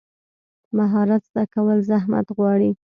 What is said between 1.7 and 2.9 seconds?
زحمت غواړي.